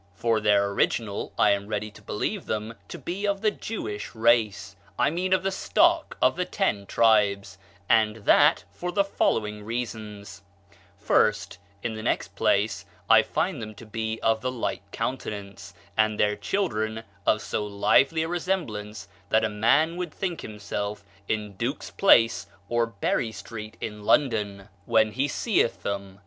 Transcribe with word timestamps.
For 0.15 0.39
their 0.39 0.71
original, 0.71 1.31
I 1.37 1.51
am 1.51 1.67
ready 1.67 1.91
to 1.91 2.01
believe 2.01 2.47
them 2.47 2.73
to 2.87 2.97
be 2.97 3.27
of 3.27 3.41
the 3.41 3.51
Jewish 3.51 4.15
race 4.15 4.75
I 4.97 5.11
mean 5.11 5.31
of 5.31 5.43
the 5.43 5.51
stock 5.51 6.17
of 6.23 6.35
the 6.37 6.43
ten 6.43 6.87
tribes 6.87 7.59
and 7.87 8.15
that 8.25 8.63
for 8.71 8.91
the 8.91 9.03
following 9.03 9.63
reasons: 9.63 10.41
first, 10.97 11.59
in 11.83 11.93
the 11.93 12.01
next 12.01 12.29
place, 12.35 12.83
I 13.11 13.21
find 13.21 13.61
them 13.61 13.75
to 13.75 13.85
be 13.85 14.19
of 14.23 14.41
the 14.41 14.51
like 14.51 14.89
countenance, 14.89 15.75
and 15.95 16.19
their 16.19 16.35
children 16.35 17.03
of 17.27 17.39
so 17.43 17.63
lively 17.63 18.23
a 18.23 18.27
resemblance 18.27 19.07
that 19.29 19.45
a 19.45 19.49
man 19.49 19.97
would 19.97 20.11
think 20.11 20.41
himself 20.41 21.03
in 21.27 21.53
Duke's 21.57 21.91
Place 21.91 22.47
or 22.69 22.87
Berry 22.87 23.31
Street 23.31 23.77
in 23.79 24.01
London 24.03 24.67
when 24.87 25.11
he 25.11 25.27
seeth 25.27 25.83
them. 25.83 26.17